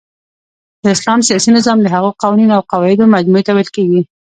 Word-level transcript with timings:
د 0.83 0.85
اسلام 0.95 1.19
سیاسی 1.27 1.49
نظام 1.57 1.77
د 1.81 1.87
هغو 1.95 2.09
قوانینو 2.21 2.57
اوقواعدو 2.59 3.11
مجموعی 3.15 3.43
ته 3.47 3.51
ویل 3.53 3.69
کیږی 3.75 4.01